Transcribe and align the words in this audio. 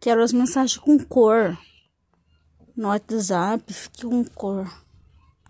Quero 0.00 0.22
as 0.22 0.32
mensagens 0.32 0.76
com 0.76 0.98
cor. 0.98 1.58
No 2.76 2.88
WhatsApp, 2.88 3.72
fique 3.72 4.06
com 4.06 4.24
cor. 4.24 4.70